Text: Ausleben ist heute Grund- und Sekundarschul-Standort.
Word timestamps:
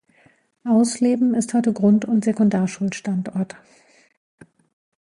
Ausleben 0.65 1.35
ist 1.35 1.53
heute 1.53 1.73
Grund- 1.73 2.05
und 2.05 2.25
Sekundarschul-Standort. 2.25 3.55